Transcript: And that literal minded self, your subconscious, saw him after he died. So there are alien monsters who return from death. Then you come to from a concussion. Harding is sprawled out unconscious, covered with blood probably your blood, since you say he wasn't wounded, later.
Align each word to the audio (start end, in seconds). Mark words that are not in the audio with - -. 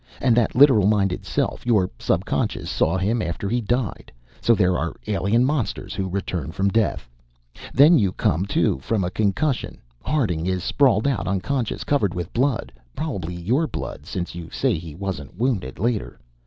And 0.19 0.35
that 0.35 0.55
literal 0.55 0.87
minded 0.87 1.25
self, 1.27 1.63
your 1.63 1.91
subconscious, 1.99 2.71
saw 2.71 2.97
him 2.97 3.21
after 3.21 3.47
he 3.47 3.61
died. 3.61 4.11
So 4.41 4.55
there 4.55 4.75
are 4.75 4.95
alien 5.05 5.45
monsters 5.45 5.93
who 5.93 6.09
return 6.09 6.51
from 6.51 6.69
death. 6.69 7.07
Then 7.71 7.99
you 7.99 8.11
come 8.11 8.47
to 8.47 8.79
from 8.79 9.03
a 9.03 9.11
concussion. 9.11 9.77
Harding 10.01 10.47
is 10.47 10.63
sprawled 10.63 11.07
out 11.07 11.27
unconscious, 11.27 11.83
covered 11.83 12.15
with 12.15 12.33
blood 12.33 12.71
probably 12.95 13.35
your 13.35 13.67
blood, 13.67 14.07
since 14.07 14.33
you 14.33 14.49
say 14.49 14.75
he 14.79 14.95
wasn't 14.95 15.37
wounded, 15.37 15.77
later. 15.77 16.19